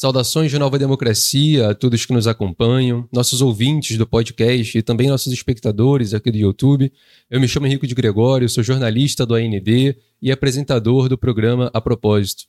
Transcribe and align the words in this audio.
Saudações 0.00 0.48
de 0.48 0.60
Nova 0.60 0.78
Democracia 0.78 1.70
a 1.70 1.74
todos 1.74 2.06
que 2.06 2.12
nos 2.12 2.28
acompanham, 2.28 3.08
nossos 3.12 3.42
ouvintes 3.42 3.98
do 3.98 4.06
podcast 4.06 4.78
e 4.78 4.80
também 4.80 5.08
nossos 5.08 5.32
espectadores 5.32 6.14
aqui 6.14 6.30
do 6.30 6.38
YouTube. 6.38 6.92
Eu 7.28 7.40
me 7.40 7.48
chamo 7.48 7.66
Henrique 7.66 7.84
de 7.84 7.96
Gregório, 7.96 8.48
sou 8.48 8.62
jornalista 8.62 9.26
do 9.26 9.34
AND 9.34 9.96
e 10.22 10.30
apresentador 10.30 11.08
do 11.08 11.18
programa 11.18 11.68
A 11.74 11.80
Propósito. 11.80 12.44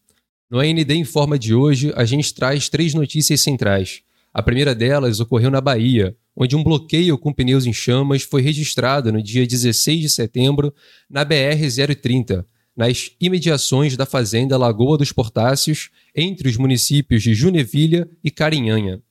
No 0.47 0.59
AND 0.59 0.91
em 0.91 1.03
Forma 1.03 1.39
de 1.39 1.55
hoje, 1.55 1.91
a 1.95 2.05
gente 2.05 2.35
traz 2.35 2.69
três 2.69 2.93
notícias 2.93 3.41
centrais. 3.41 4.03
A 4.31 4.43
primeira 4.43 4.75
delas 4.75 5.19
ocorreu 5.19 5.49
na 5.49 5.59
Bahia, 5.59 6.15
onde 6.35 6.55
um 6.55 6.63
bloqueio 6.63 7.17
com 7.17 7.33
pneus 7.33 7.65
em 7.65 7.73
chamas 7.73 8.21
foi 8.21 8.43
registrado 8.43 9.11
no 9.11 9.23
dia 9.23 9.47
16 9.47 10.01
de 10.01 10.09
setembro 10.09 10.71
na 11.09 11.25
BR-030, 11.25 12.45
nas 12.79 13.11
imediações 13.19 13.97
da 13.97 14.05
fazenda 14.05 14.57
Lagoa 14.57 14.97
dos 14.97 15.11
Portáceos, 15.11 15.89
entre 16.15 16.47
os 16.47 16.55
municípios 16.55 17.21
de 17.21 17.33
Junevilha 17.33 18.09
e 18.23 18.31
Carinhanha. 18.31 19.01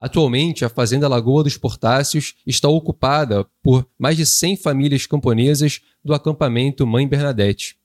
Atualmente, 0.00 0.64
a 0.64 0.68
fazenda 0.68 1.06
Lagoa 1.06 1.44
dos 1.44 1.56
Portáceos 1.56 2.34
está 2.44 2.68
ocupada 2.68 3.46
por 3.62 3.86
mais 3.96 4.16
de 4.16 4.26
100 4.26 4.56
famílias 4.56 5.06
camponesas 5.06 5.80
do 6.04 6.12
acampamento 6.12 6.84
Mãe 6.84 7.06
Bernadette. 7.06 7.76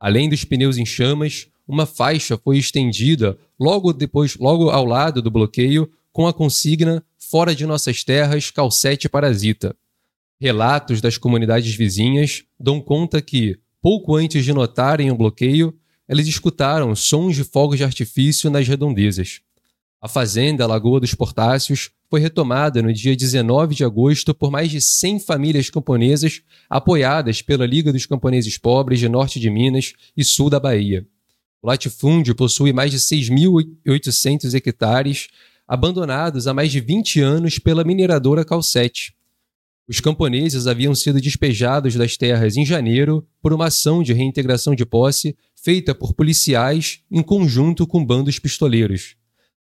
Além 0.00 0.26
dos 0.26 0.42
pneus 0.42 0.78
em 0.78 0.86
chamas, 0.86 1.48
uma 1.66 1.84
faixa 1.84 2.38
foi 2.38 2.56
estendida 2.56 3.36
logo 3.60 3.92
depois, 3.92 4.36
logo 4.36 4.70
ao 4.70 4.86
lado 4.86 5.20
do 5.20 5.30
bloqueio, 5.30 5.92
com 6.10 6.26
a 6.26 6.32
consigna 6.32 7.04
Fora 7.18 7.54
de 7.54 7.66
nossas 7.66 8.02
terras, 8.02 8.50
calcete 8.50 9.06
parasita. 9.06 9.76
Relatos 10.40 11.02
das 11.02 11.18
comunidades 11.18 11.74
vizinhas 11.74 12.44
dão 12.58 12.80
conta 12.80 13.20
que, 13.20 13.58
pouco 13.80 14.16
antes 14.16 14.44
de 14.44 14.52
notarem 14.52 15.10
o 15.10 15.16
bloqueio, 15.16 15.74
eles 16.08 16.26
escutaram 16.26 16.94
sons 16.94 17.36
de 17.36 17.44
fogos 17.44 17.78
de 17.78 17.84
artifício 17.84 18.50
nas 18.50 18.66
redondezas. 18.66 19.40
A 20.00 20.08
fazenda 20.08 20.66
Lagoa 20.66 21.00
dos 21.00 21.14
Portáceos 21.14 21.90
foi 22.08 22.20
retomada 22.20 22.80
no 22.80 22.92
dia 22.92 23.14
19 23.16 23.74
de 23.74 23.84
agosto 23.84 24.32
por 24.32 24.50
mais 24.50 24.70
de 24.70 24.80
100 24.80 25.20
famílias 25.20 25.68
camponesas 25.68 26.40
apoiadas 26.70 27.42
pela 27.42 27.66
Liga 27.66 27.92
dos 27.92 28.06
Camponeses 28.06 28.56
Pobres 28.56 29.00
de 29.00 29.08
Norte 29.08 29.38
de 29.38 29.50
Minas 29.50 29.92
e 30.16 30.24
Sul 30.24 30.48
da 30.48 30.60
Bahia. 30.60 31.06
O 31.60 31.66
latifúndio 31.66 32.34
possui 32.34 32.72
mais 32.72 32.92
de 32.92 32.98
6.800 32.98 34.54
hectares 34.54 35.28
abandonados 35.66 36.46
há 36.46 36.54
mais 36.54 36.72
de 36.72 36.80
20 36.80 37.20
anos 37.20 37.58
pela 37.58 37.84
mineradora 37.84 38.44
Calcete. 38.44 39.17
Os 39.88 40.00
camponeses 40.00 40.66
haviam 40.66 40.94
sido 40.94 41.18
despejados 41.18 41.94
das 41.94 42.14
terras 42.16 42.58
em 42.58 42.66
janeiro 42.66 43.26
por 43.40 43.54
uma 43.54 43.68
ação 43.68 44.02
de 44.02 44.12
reintegração 44.12 44.74
de 44.74 44.84
posse 44.84 45.34
feita 45.56 45.94
por 45.94 46.12
policiais 46.12 47.00
em 47.10 47.22
conjunto 47.22 47.86
com 47.86 48.04
bandos 48.04 48.38
pistoleiros. 48.38 49.16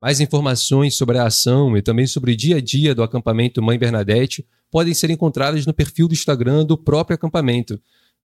Mais 0.02 0.20
informações 0.20 0.96
sobre 0.96 1.18
a 1.18 1.26
ação 1.26 1.76
e 1.76 1.82
também 1.82 2.06
sobre 2.06 2.32
o 2.32 2.36
dia 2.36 2.56
a 2.56 2.60
dia 2.60 2.94
do 2.94 3.02
acampamento 3.02 3.62
Mãe 3.62 3.78
Bernadette 3.78 4.44
podem 4.70 4.92
ser 4.92 5.08
encontradas 5.10 5.64
no 5.66 5.72
perfil 5.72 6.08
do 6.08 6.14
Instagram 6.14 6.64
do 6.64 6.76
próprio 6.76 7.14
acampamento. 7.14 7.80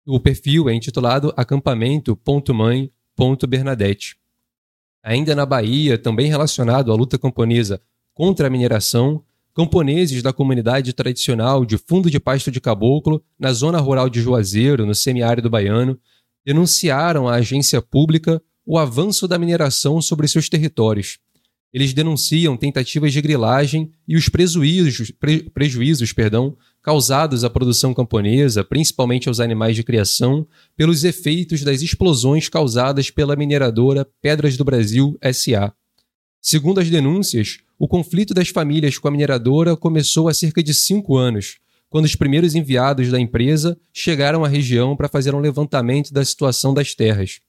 O 0.07 0.21
perfil 0.21 0.69
é 0.69 0.75
intitulado 0.75 1.35
acampamento.mãe.bernadette. 1.37 4.17
Ainda 5.03 5.35
na 5.35 5.45
Bahia, 5.45 5.99
também 5.99 6.29
relacionado 6.29 6.93
à 6.93 6.95
luta 6.95 7.19
camponesa 7.19 7.83
contra 8.15 8.47
a 8.47 8.51
mineração, 8.51 9.25
camponeses 9.55 10.23
da 10.23 10.33
comunidade 10.33 10.93
tradicional 10.93 11.65
de 11.65 11.77
Fundo 11.77 12.11
de 12.11 12.19
Pasto 12.19 12.51
de 12.51 12.61
Caboclo, 12.61 13.23
na 13.39 13.53
zona 13.53 13.79
rural 13.79 14.09
de 14.09 14.21
Juazeiro, 14.21 14.87
no 14.87 14.95
semiárido 14.95 15.51
baiano, 15.51 15.99
denunciaram 16.45 17.29
à 17.29 17.35
agência 17.35 17.81
pública 17.81 18.43
o 18.65 18.79
avanço 18.79 19.29
da 19.29 19.39
mineração 19.39 20.01
sobre 20.01 20.27
seus 20.29 20.49
territórios. 20.49 21.19
Eles 21.73 21.95
denunciam 21.95 22.57
tentativas 22.57 23.13
de 23.13 23.23
grilagem 23.23 23.91
e 24.07 24.15
os 24.15 24.29
prejuízos, 24.29 25.11
pre, 25.11 25.49
prejuízos 25.51 26.13
perdão, 26.13 26.57
causados 26.83 27.45
à 27.45 27.51
produção 27.51 27.95
camponesa, 27.95 28.63
principalmente 28.63 29.29
aos 29.29 29.41
animais 29.41 29.75
de 29.75 29.83
criação, 29.83 30.47
pelos 30.77 31.03
efeitos 31.03 31.63
das 31.63 31.81
explosões 31.81 32.49
causadas 32.49 33.11
pela 33.11 33.37
mineradora 33.37 34.07
Pedras 34.21 34.57
do 34.57 34.65
Brasil 34.65 35.19
SA. 35.33 35.73
Segundo 36.43 36.81
as 36.81 36.91
denúncias, 36.91 37.59
o 37.79 37.89
conflito 37.89 38.33
das 38.33 38.49
famílias 38.49 38.99
com 38.99 39.09
a 39.09 39.11
mineradora 39.11 39.77
começou 39.77 40.29
há 40.29 40.35
cerca 40.35 40.63
de 40.63 40.73
cinco 40.73 41.17
anos, 41.17 41.59
quando 41.89 42.05
os 42.05 42.17
primeiros 42.17 42.55
enviados 42.55 43.11
da 43.11 43.21
empresa 43.21 43.79
chegaram 43.93 44.45
à 44.45 44.49
região 44.49 44.97
para 44.97 45.09
fazer 45.09 45.35
um 45.35 45.41
levantamento 45.41 46.13
da 46.13 46.25
situação 46.25 46.73
das 46.73 46.95
terras. 46.95 47.41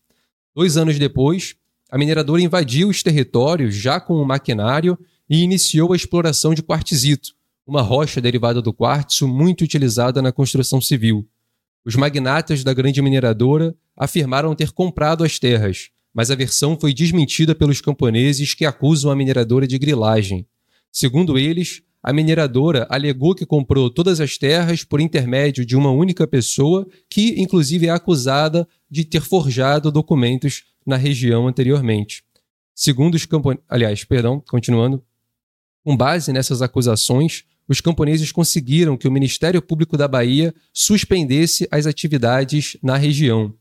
Dois 0.56 0.76
anos 0.76 1.00
depois, 1.00 1.56
a 1.90 1.98
mineradora 1.98 2.42
invadiu 2.42 2.90
os 2.90 3.02
territórios 3.02 3.76
já 3.76 4.00
com 4.00 4.16
o 4.16 4.26
maquinário 4.26 4.98
e 5.30 5.44
iniciou 5.44 5.94
a 5.94 5.96
exploração 5.96 6.54
de 6.54 6.62
quartzito, 6.62 7.34
uma 7.66 7.82
rocha 7.82 8.20
derivada 8.20 8.62
do 8.62 8.74
quartzo 8.74 9.28
muito 9.28 9.64
utilizada 9.64 10.22
na 10.22 10.32
construção 10.32 10.82
civil. 10.82 11.28
Os 11.86 11.96
magnatas 11.96 12.64
da 12.64 12.74
grande 12.74 13.02
mineradora 13.02 13.76
afirmaram 13.96 14.56
ter 14.56 14.72
comprado 14.72 15.24
as 15.24 15.40
terras, 15.40 15.90
mas 16.14 16.30
a 16.30 16.36
versão 16.36 16.78
foi 16.80 16.94
desmentida 16.94 17.56
pelos 17.56 17.82
camponeses 17.82 18.54
que 18.54 18.66
acusam 18.66 19.10
a 19.10 19.16
mineradora 19.16 19.66
de 19.66 19.80
grilagem. 19.80 20.46
Segundo 20.92 21.38
eles, 21.38 21.82
a 22.04 22.12
mineradora 22.12 22.86
alegou 22.90 23.34
que 23.34 23.46
comprou 23.46 23.90
todas 23.90 24.20
as 24.20 24.38
terras 24.38 24.84
por 24.84 25.00
intermédio 25.00 25.66
de 25.66 25.76
uma 25.76 25.90
única 25.90 26.28
pessoa, 26.28 26.86
que 27.10 27.42
inclusive 27.42 27.88
é 27.88 27.90
acusada 27.90 28.68
de 28.92 29.06
ter 29.06 29.22
forjado 29.22 29.92
documentos 29.92 30.64
na 30.86 30.98
região 30.98 31.48
anteriormente. 31.48 32.24
Segundo 32.76 33.16
os 33.16 33.26
camponeses, 33.26 33.64
aliás, 33.70 34.04
perdão, 34.04 34.44
continuando, 34.50 35.02
com 35.84 35.96
base 35.96 36.34
nessas 36.34 36.62
acusações, 36.62 37.46
os 37.68 37.80
camponeses 37.80 38.32
conseguiram 38.32 38.98
que 38.98 39.08
o 39.08 39.12
Ministério 39.12 39.62
Público 39.62 39.96
da 39.96 40.08
Bahia 40.08 40.54
suspendesse 40.74 41.68
as 41.72 41.86
atividades 41.86 42.78
na 42.84 42.98
região. 42.98 43.54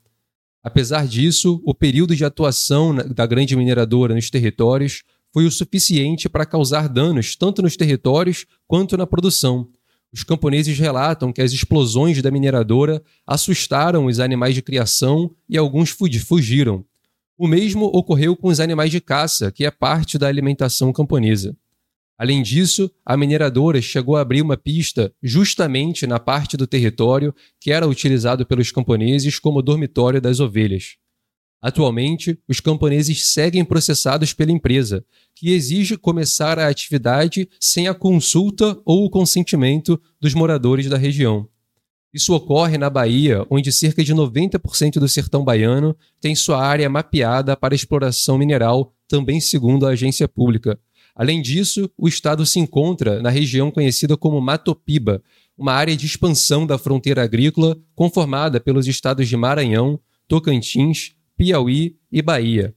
Apesar 0.62 1.06
disso, 1.08 1.60
o 1.64 1.74
período 1.74 2.14
de 2.14 2.24
atuação 2.24 2.94
da 2.94 3.26
grande 3.26 3.56
mineradora 3.56 4.14
nos 4.14 4.30
territórios 4.30 5.02
foi 5.32 5.44
o 5.44 5.50
suficiente 5.50 6.28
para 6.28 6.46
causar 6.46 6.88
danos 6.88 7.34
tanto 7.34 7.62
nos 7.62 7.76
territórios 7.76 8.46
quanto 8.68 8.96
na 8.96 9.06
produção. 9.06 9.68
Os 10.12 10.22
camponeses 10.22 10.78
relatam 10.78 11.32
que 11.32 11.40
as 11.40 11.52
explosões 11.52 12.20
da 12.20 12.30
mineradora 12.30 13.02
assustaram 13.26 14.06
os 14.06 14.20
animais 14.20 14.54
de 14.54 14.60
criação 14.62 15.34
e 15.48 15.56
alguns 15.56 15.88
fugiram. 15.90 16.84
O 17.36 17.48
mesmo 17.48 17.86
ocorreu 17.86 18.36
com 18.36 18.48
os 18.48 18.60
animais 18.60 18.90
de 18.90 19.00
caça, 19.00 19.50
que 19.50 19.64
é 19.64 19.70
parte 19.70 20.18
da 20.18 20.28
alimentação 20.28 20.92
camponesa. 20.92 21.56
Além 22.22 22.40
disso, 22.40 22.88
a 23.04 23.16
mineradora 23.16 23.82
chegou 23.82 24.14
a 24.14 24.20
abrir 24.20 24.42
uma 24.42 24.56
pista 24.56 25.12
justamente 25.20 26.06
na 26.06 26.20
parte 26.20 26.56
do 26.56 26.68
território 26.68 27.34
que 27.60 27.72
era 27.72 27.88
utilizado 27.88 28.46
pelos 28.46 28.70
camponeses 28.70 29.40
como 29.40 29.60
dormitório 29.60 30.20
das 30.20 30.38
ovelhas. 30.38 30.98
Atualmente, 31.60 32.38
os 32.48 32.60
camponeses 32.60 33.32
seguem 33.32 33.64
processados 33.64 34.32
pela 34.32 34.52
empresa, 34.52 35.04
que 35.34 35.50
exige 35.50 35.96
começar 35.96 36.60
a 36.60 36.68
atividade 36.68 37.48
sem 37.58 37.88
a 37.88 37.94
consulta 37.94 38.80
ou 38.84 39.04
o 39.04 39.10
consentimento 39.10 40.00
dos 40.20 40.32
moradores 40.32 40.88
da 40.88 40.96
região. 40.96 41.48
Isso 42.14 42.32
ocorre 42.36 42.78
na 42.78 42.88
Bahia, 42.88 43.44
onde 43.50 43.72
cerca 43.72 44.04
de 44.04 44.14
90% 44.14 45.00
do 45.00 45.08
sertão 45.08 45.42
baiano 45.42 45.96
tem 46.20 46.36
sua 46.36 46.64
área 46.64 46.88
mapeada 46.88 47.56
para 47.56 47.74
exploração 47.74 48.38
mineral, 48.38 48.94
também 49.08 49.40
segundo 49.40 49.88
a 49.88 49.90
agência 49.90 50.28
pública, 50.28 50.78
Além 51.14 51.42
disso, 51.42 51.90
o 51.96 52.08
estado 52.08 52.44
se 52.46 52.58
encontra 52.58 53.20
na 53.20 53.30
região 53.30 53.70
conhecida 53.70 54.16
como 54.16 54.40
Matopiba, 54.40 55.22
uma 55.56 55.72
área 55.72 55.96
de 55.96 56.06
expansão 56.06 56.66
da 56.66 56.78
fronteira 56.78 57.22
agrícola 57.22 57.76
conformada 57.94 58.58
pelos 58.58 58.86
estados 58.86 59.28
de 59.28 59.36
Maranhão, 59.36 60.00
Tocantins, 60.26 61.14
Piauí 61.36 61.96
e 62.10 62.22
Bahia. 62.22 62.74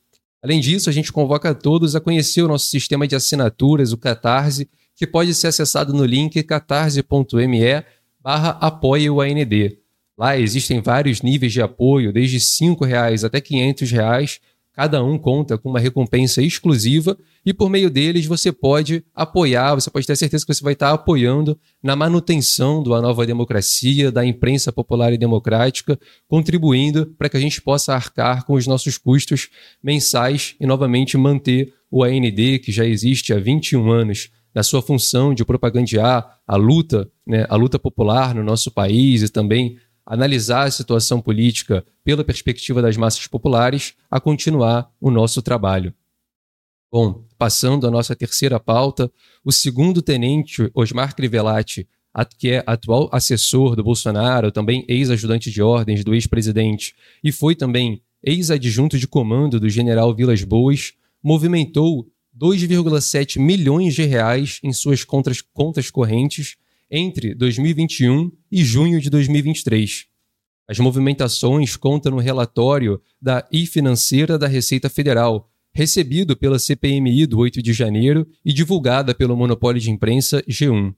Além 0.45 0.59
disso, 0.59 0.92
a 0.92 0.94
gente 0.94 1.12
convoca 1.12 1.50
a 1.50 1.56
todos 1.56 1.95
a 1.95 2.00
conhecer 2.00 2.44
o 2.44 2.47
nosso 2.47 2.68
sistema 2.68 3.07
de 3.07 3.15
assinaturas, 3.15 3.92
o 3.92 3.97
Catarse, 3.97 4.69
que 4.95 5.07
pode 5.07 5.33
ser 5.33 5.47
acessado 5.47 5.92
no 5.92 6.06
link 6.06 6.44
catarse.me 6.44 7.83
barra. 8.21 8.80
Lá 10.15 10.38
existem 10.38 10.83
vários 10.83 11.24
níveis 11.24 11.51
de 11.51 11.63
apoio, 11.63 12.13
desde 12.13 12.38
R$ 12.38 12.77
reais 12.86 13.24
até 13.24 13.42
500 13.42 13.89
reais, 13.89 14.39
Cada 14.75 15.01
um 15.01 15.18
conta 15.18 15.57
com 15.57 15.69
uma 15.69 15.80
recompensa 15.80 16.42
exclusiva 16.42 17.18
e 17.45 17.54
por 17.54 17.69
meio 17.69 17.89
deles 17.89 18.25
você 18.25 18.51
pode 18.51 19.06
apoiar, 19.16 19.75
você 19.75 19.89
pode 19.89 20.06
ter 20.06 20.18
certeza 20.18 20.45
que 20.45 20.54
você 20.54 20.63
vai 20.63 20.74
estar 20.74 20.92
apoiando 20.92 21.57
na 21.81 21.95
manutenção 21.95 22.83
da 22.83 23.01
nova 23.01 23.25
democracia, 23.25 24.12
da 24.12 24.25
imprensa 24.25 24.74
popular 24.74 25.13
e 25.13 25.18
democrática, 25.18 25.98
contribuindo 26.27 27.06
para 27.18 27.30
que 27.30 27.38
a 27.38 27.39
gente 27.39 27.62
possa 27.62 27.94
arcar 27.94 28.45
com 28.45 28.54
os 28.54 28.68
nossos 28.68 28.98
custos 28.98 29.48
mensais 29.81 30.56
e 30.60 30.68
novamente 30.68 31.18
manter 31.18 31.74
o 31.89 32.04
AND, 32.04 32.60
que 32.60 32.72
já 32.72 32.86
existe 32.86 33.31
há 33.31 33.39
21 33.39 33.89
anos, 33.89 34.30
na 34.54 34.63
sua 34.63 34.81
função 34.81 35.33
de 35.33 35.44
propagandear 35.44 36.39
a 36.48 36.56
luta, 36.56 37.10
né, 37.27 37.45
a 37.50 37.56
luta 37.57 37.77
popular 37.77 38.33
no 38.33 38.42
nosso 38.42 38.72
país 38.72 39.22
e 39.22 39.30
também 39.30 39.77
analisar 40.05 40.65
a 40.65 40.71
situação 40.71 41.19
política 41.19 41.85
pela 42.03 42.23
perspectiva 42.23 42.81
das 42.81 42.95
massas 42.95 43.25
populares, 43.27 43.95
a 44.09 44.19
continuar 44.19 44.91
o 45.01 45.09
nosso 45.09 45.41
trabalho. 45.41 45.93
Bom, 46.91 47.25
passando 47.37 47.87
à 47.87 47.91
nossa 47.91 48.15
terceira 48.15 48.59
pauta, 48.59 49.11
o 49.43 49.51
segundo 49.51 50.01
tenente 50.01 50.69
Osmar 50.73 51.15
Crivellati, 51.15 51.87
que 52.37 52.51
é 52.51 52.63
atual 52.65 53.09
assessor 53.11 53.75
do 53.75 53.83
Bolsonaro, 53.83 54.51
também 54.51 54.85
ex-ajudante 54.87 55.51
de 55.51 55.61
ordens 55.61 56.03
do 56.03 56.13
ex-presidente 56.13 56.95
e 57.23 57.31
foi 57.31 57.55
também 57.55 58.01
ex-adjunto 58.23 58.97
de 58.97 59.07
comando 59.07 59.59
do 59.59 59.69
general 59.69 60.15
Vilas 60.15 60.43
Boas, 60.43 60.93
movimentou 61.21 62.07
2,7 62.37 63.39
milhões 63.39 63.93
de 63.93 64.03
reais 64.03 64.59
em 64.63 64.71
suas 64.71 65.03
contas, 65.03 65.41
contas 65.41 65.89
correntes 65.89 66.55
entre 66.89 67.33
2021 67.33 68.31
e 68.51 68.63
junho 68.63 69.01
de 69.01 69.09
2023. 69.09 70.05
As 70.67 70.79
movimentações 70.79 71.75
contam 71.75 72.13
no 72.13 72.19
relatório 72.19 73.01
da 73.21 73.47
e-financeira 73.51 74.37
da 74.37 74.47
Receita 74.47 74.89
Federal, 74.89 75.49
recebido 75.73 76.35
pela 76.35 76.57
CPMI 76.57 77.25
do 77.25 77.37
8 77.39 77.61
de 77.61 77.73
janeiro 77.73 78.27
e 78.43 78.51
divulgada 78.51 79.13
pelo 79.13 79.35
monopólio 79.35 79.81
de 79.81 79.91
imprensa 79.91 80.41
G1. 80.43 80.93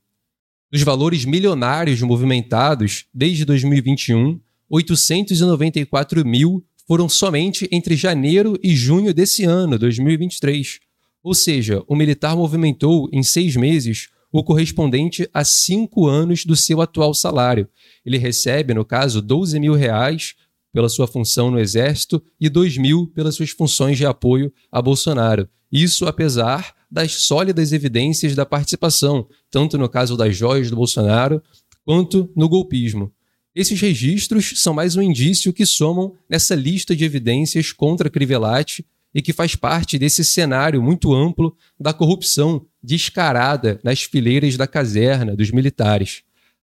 Dos 0.71 0.81
valores 0.83 1.25
milionários 1.25 2.01
movimentados 2.01 3.05
desde 3.13 3.43
2021, 3.45 4.39
894 4.69 6.25
mil 6.25 6.63
foram 6.87 7.09
somente 7.09 7.67
entre 7.71 7.95
janeiro 7.95 8.57
e 8.63 8.75
junho 8.75 9.13
desse 9.13 9.43
ano, 9.43 9.77
2023. 9.77 10.79
Ou 11.21 11.33
seja, 11.33 11.83
o 11.87 11.95
militar 11.95 12.35
movimentou 12.35 13.09
em 13.11 13.23
seis 13.23 13.55
meses 13.55 14.09
o 14.31 14.43
correspondente 14.43 15.29
a 15.33 15.43
cinco 15.43 16.07
anos 16.07 16.45
do 16.45 16.55
seu 16.55 16.81
atual 16.81 17.13
salário. 17.13 17.67
Ele 18.05 18.17
recebe, 18.17 18.73
no 18.73 18.85
caso, 18.85 19.21
12 19.21 19.59
mil 19.59 19.73
reais 19.73 20.35
pela 20.73 20.89
sua 20.89 21.07
função 21.07 21.49
no 21.49 21.59
Exército 21.59 22.21
e 22.39 22.49
2 22.49 22.77
mil 22.77 23.07
pelas 23.07 23.35
suas 23.35 23.49
funções 23.49 23.97
de 23.97 24.05
apoio 24.05 24.53
a 24.71 24.81
Bolsonaro. 24.81 25.49
Isso 25.71 26.05
apesar 26.05 26.75
das 26.89 27.13
sólidas 27.13 27.73
evidências 27.73 28.35
da 28.35 28.45
participação, 28.45 29.27
tanto 29.49 29.77
no 29.77 29.89
caso 29.89 30.15
das 30.15 30.35
joias 30.35 30.69
do 30.69 30.75
Bolsonaro 30.75 31.41
quanto 31.83 32.31
no 32.35 32.47
golpismo. 32.47 33.11
Esses 33.55 33.81
registros 33.81 34.53
são 34.57 34.73
mais 34.73 34.95
um 34.95 35.01
indício 35.01 35.51
que 35.51 35.65
somam 35.65 36.13
nessa 36.29 36.53
lista 36.53 36.95
de 36.95 37.03
evidências 37.03 37.71
contra 37.71 38.09
Crivellati 38.09 38.85
e 39.17 39.21
que 39.23 39.33
faz 39.33 39.55
parte 39.55 39.97
desse 39.97 40.23
cenário 40.23 40.79
muito 40.79 41.11
amplo 41.11 41.57
da 41.79 41.91
corrupção 41.91 42.63
descarada 42.83 43.79
nas 43.83 44.03
fileiras 44.03 44.55
da 44.55 44.67
caserna 44.67 45.35
dos 45.35 45.49
militares. 45.49 46.21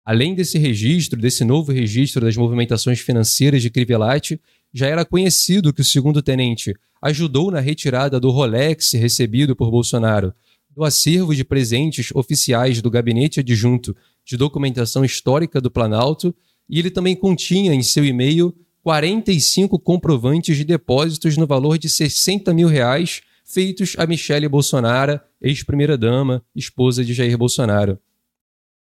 Além 0.04 0.36
desse 0.36 0.56
registro, 0.56 1.20
desse 1.20 1.44
novo 1.44 1.72
registro 1.72 2.20
das 2.20 2.36
movimentações 2.36 3.00
financeiras 3.00 3.60
de 3.60 3.70
Crivellati, 3.70 4.40
já 4.72 4.86
era 4.86 5.04
conhecido 5.04 5.72
que 5.72 5.80
o 5.80 5.84
segundo 5.84 6.22
tenente 6.22 6.76
ajudou 7.02 7.50
na 7.50 7.58
retirada 7.58 8.20
do 8.20 8.30
Rolex 8.30 8.92
recebido 8.92 9.56
por 9.56 9.68
Bolsonaro, 9.68 10.32
do 10.70 10.84
acervo 10.84 11.34
de 11.34 11.44
presentes 11.44 12.10
oficiais 12.14 12.80
do 12.80 12.88
gabinete 12.88 13.40
adjunto 13.40 13.96
de 14.24 14.36
documentação 14.36 15.04
histórica 15.04 15.60
do 15.60 15.72
Planalto, 15.72 16.32
e 16.70 16.78
ele 16.78 16.90
também 16.92 17.16
continha 17.16 17.74
em 17.74 17.82
seu 17.82 18.04
e-mail 18.04 18.54
45 18.88 19.78
comprovantes 19.78 20.56
de 20.56 20.64
depósitos 20.64 21.36
no 21.36 21.46
valor 21.46 21.76
de 21.76 21.90
60 21.90 22.54
mil 22.54 22.66
reais 22.68 23.20
feitos 23.44 23.94
a 23.98 24.06
Michele 24.06 24.48
Bolsonaro, 24.48 25.20
ex-primeira-dama, 25.42 26.42
esposa 26.56 27.04
de 27.04 27.12
Jair 27.12 27.36
Bolsonaro. 27.36 27.98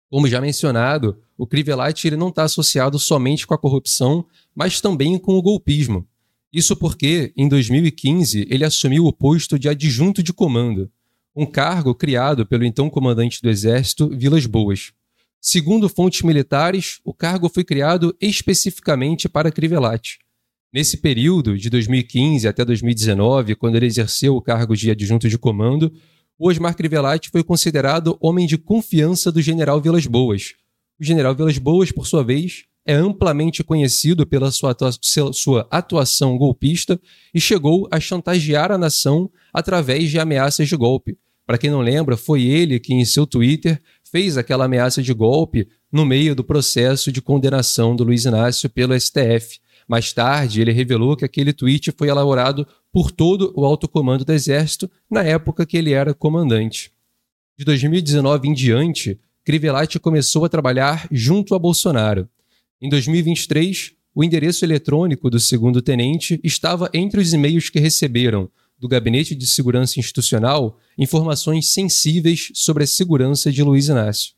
Como 0.07 0.27
já 0.27 0.39
mencionado, 0.39 1.17
o 1.35 1.47
Crivellati 1.47 2.11
não 2.11 2.29
está 2.29 2.43
associado 2.43 2.99
somente 2.99 3.47
com 3.47 3.55
a 3.55 3.57
corrupção, 3.57 4.23
mas 4.53 4.79
também 4.79 5.17
com 5.17 5.33
o 5.33 5.41
golpismo. 5.41 6.07
Isso 6.53 6.75
porque, 6.75 7.33
em 7.35 7.49
2015, 7.49 8.45
ele 8.51 8.63
assumiu 8.63 9.07
o 9.07 9.11
posto 9.11 9.57
de 9.57 9.67
adjunto 9.67 10.21
de 10.21 10.31
comando, 10.31 10.91
um 11.35 11.43
cargo 11.43 11.95
criado 11.95 12.45
pelo 12.45 12.65
então 12.65 12.87
comandante 12.87 13.41
do 13.41 13.49
Exército, 13.49 14.09
Vilas 14.09 14.45
Boas. 14.45 14.93
Segundo 15.39 15.87
fontes 15.87 16.23
militares, 16.23 16.99
o 17.05 17.13
cargo 17.13 17.47
foi 17.47 17.63
criado 17.63 18.15
especificamente 18.19 19.29
para 19.29 19.51
Crivellati. 19.51 20.19
Nesse 20.73 20.97
período, 20.97 21.57
de 21.57 21.69
2015 21.69 22.47
até 22.47 22.65
2019, 22.65 23.55
quando 23.55 23.75
ele 23.75 23.85
exerceu 23.85 24.35
o 24.35 24.41
cargo 24.41 24.75
de 24.75 24.91
adjunto 24.91 25.29
de 25.29 25.37
comando, 25.37 25.93
o 26.37 26.49
Osmar 26.49 26.75
Crivellati 26.75 27.29
foi 27.29 27.43
considerado 27.43 28.17
homem 28.19 28.45
de 28.45 28.57
confiança 28.57 29.31
do 29.31 29.41
general 29.41 29.79
Vilas 29.79 30.05
Boas. 30.05 30.53
O 30.99 31.03
general 31.03 31.33
Vilas 31.33 31.57
Boas, 31.57 31.91
por 31.91 32.05
sua 32.05 32.23
vez, 32.23 32.65
é 32.85 32.93
amplamente 32.93 33.63
conhecido 33.63 34.25
pela 34.25 34.51
sua, 34.51 34.71
atua 34.71 34.91
sua 35.33 35.67
atuação 35.69 36.37
golpista 36.37 36.99
e 37.33 37.39
chegou 37.39 37.87
a 37.91 37.99
chantagear 37.99 38.71
a 38.71 38.77
nação 38.77 39.29
através 39.53 40.09
de 40.09 40.19
ameaças 40.19 40.67
de 40.67 40.75
golpe. 40.75 41.17
Para 41.45 41.57
quem 41.57 41.69
não 41.69 41.81
lembra, 41.81 42.17
foi 42.17 42.43
ele 42.43 42.79
que, 42.79 42.93
em 42.93 43.05
seu 43.05 43.25
Twitter, 43.25 43.81
fez 44.11 44.37
aquela 44.37 44.65
ameaça 44.65 45.01
de 45.01 45.13
golpe 45.13 45.67
no 45.91 46.05
meio 46.05 46.35
do 46.35 46.43
processo 46.43 47.11
de 47.11 47.21
condenação 47.21 47.95
do 47.95 48.03
Luiz 48.03 48.25
Inácio 48.25 48.69
pelo 48.69 48.99
STF. 48.99 49.59
Mais 49.87 50.11
tarde, 50.11 50.61
ele 50.61 50.71
revelou 50.71 51.15
que 51.15 51.23
aquele 51.23 51.53
tweet 51.53 51.93
foi 51.97 52.09
elaborado 52.09 52.67
por 52.91 53.11
todo 53.11 53.53
o 53.55 53.65
alto 53.65 53.87
comando 53.87 54.25
do 54.25 54.33
Exército 54.33 54.89
na 55.09 55.23
época 55.23 55.65
que 55.65 55.77
ele 55.77 55.93
era 55.93 56.13
comandante. 56.13 56.91
De 57.57 57.63
2019 57.63 58.49
em 58.49 58.53
diante, 58.53 59.19
Crivellati 59.43 59.99
começou 59.99 60.43
a 60.43 60.49
trabalhar 60.49 61.07
junto 61.09 61.55
a 61.55 61.59
Bolsonaro. 61.59 62.27
Em 62.81 62.89
2023, 62.89 63.93
o 64.13 64.23
endereço 64.23 64.65
eletrônico 64.65 65.29
do 65.29 65.39
segundo 65.39 65.81
tenente 65.81 66.39
estava 66.43 66.89
entre 66.93 67.21
os 67.21 67.33
e-mails 67.33 67.69
que 67.69 67.79
receberam 67.79 68.49
do 68.79 68.87
Gabinete 68.87 69.35
de 69.35 69.47
Segurança 69.47 69.99
Institucional 69.99 70.77
informações 70.97 71.69
sensíveis 71.73 72.51
sobre 72.53 72.83
a 72.83 72.87
segurança 72.87 73.51
de 73.51 73.63
Luiz 73.63 73.87
Inácio. 73.87 74.33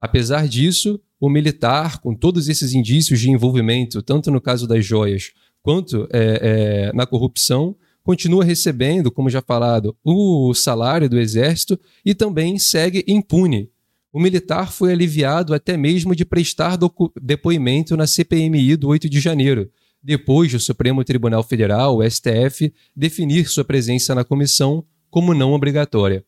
Apesar 0.00 0.46
disso, 0.48 1.00
o 1.18 1.30
militar, 1.30 1.98
com 2.00 2.14
todos 2.14 2.48
esses 2.48 2.74
indícios 2.74 3.20
de 3.20 3.30
envolvimento, 3.30 4.02
tanto 4.02 4.30
no 4.30 4.40
caso 4.40 4.66
das 4.66 4.84
joias 4.84 5.32
quanto 5.62 6.06
é, 6.12 6.88
é, 6.90 6.92
na 6.92 7.06
corrupção, 7.06 7.74
continua 8.02 8.44
recebendo, 8.44 9.10
como 9.10 9.30
já 9.30 9.40
falado, 9.40 9.96
o 10.04 10.52
salário 10.52 11.08
do 11.08 11.18
Exército 11.18 11.80
e 12.04 12.14
também 12.14 12.58
segue 12.58 13.02
impune. 13.08 13.70
O 14.12 14.20
militar 14.20 14.70
foi 14.70 14.92
aliviado 14.92 15.54
até 15.54 15.76
mesmo 15.76 16.14
de 16.14 16.24
prestar 16.24 16.78
depoimento 17.20 17.96
na 17.96 18.06
CPMI 18.06 18.76
do 18.76 18.88
8 18.88 19.08
de 19.08 19.18
janeiro, 19.18 19.70
depois 20.04 20.52
do 20.52 20.60
Supremo 20.60 21.02
Tribunal 21.02 21.42
Federal, 21.42 21.96
o 21.96 22.08
STF, 22.08 22.72
definir 22.94 23.48
sua 23.48 23.64
presença 23.64 24.14
na 24.14 24.22
comissão 24.22 24.84
como 25.10 25.32
não 25.32 25.52
obrigatória. 25.52 26.22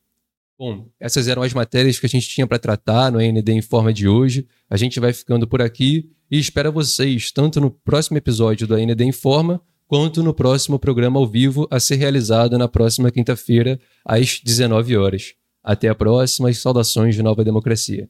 Bom, 0.59 0.89
essas 0.99 1.29
eram 1.29 1.43
as 1.43 1.53
matérias 1.53 1.99
que 1.99 2.07
a 2.07 2.09
gente 2.09 2.27
tinha 2.27 2.47
para 2.47 2.59
tratar 2.59 3.13
no 3.13 3.19
AND 3.19 3.47
em 3.47 3.61
forma 3.61 3.93
de 3.93 4.09
hoje. 4.09 4.47
A 4.71 4.79
gente 4.79 4.99
vai 4.99 5.13
ficando 5.13 5.47
por 5.47 5.61
aqui 5.61 6.11
e 6.31 6.39
espero 6.39 6.73
vocês 6.73 7.31
tanto 7.31 7.61
no 7.61 7.71
próximo 7.71 8.17
episódio 8.17 8.67
do 8.67 8.75
AND 8.75 8.99
em 9.03 9.13
Forma 9.13 9.61
quanto 9.87 10.23
no 10.23 10.33
próximo 10.33 10.79
programa 10.79 11.21
ao 11.21 11.27
vivo 11.27 11.69
a 11.71 11.79
ser 11.79 11.97
realizado 11.97 12.57
na 12.57 12.67
próxima 12.67 13.11
quinta-feira 13.11 13.79
às 14.05 14.41
19 14.43 14.97
horas. 14.97 15.35
Até 15.63 15.89
a 15.89 15.95
próxima 15.95 16.51
e 16.51 16.55
saudações 16.55 17.15
de 17.15 17.23
Nova 17.23 17.45
Democracia. 17.45 18.09